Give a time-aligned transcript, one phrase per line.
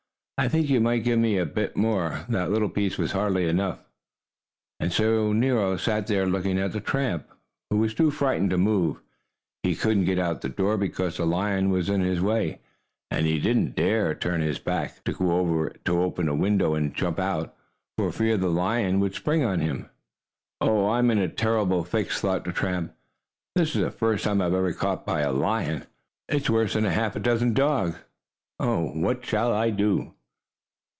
[0.43, 2.21] "I think you might give me a bit more.
[2.27, 3.77] That little piece was hardly enough."
[4.79, 7.27] And so Nero sat there looking at the tramp,
[7.69, 9.01] who was too frightened to move.
[9.61, 12.59] He couldn't get out of the door, because the lion was in the way,
[13.11, 16.95] and he didn't dare turn his back, to go over to open a window and
[16.95, 17.55] jump out,
[17.99, 19.91] for fear the lion would spring on him.
[20.59, 22.95] "Oh, I'm in a terrible fix!" thought the tramp.
[23.53, 25.85] "This is the first time I was ever caught by a lion!
[26.27, 27.97] It's worse than half a dozen dogs!
[28.59, 30.15] Oh, what shall I do?"